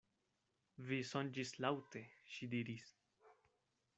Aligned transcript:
Vi 0.91 0.97
sonĝis 1.09 1.51
laŭte, 1.65 2.03
ŝi 2.37 2.51
diris. 2.57 2.91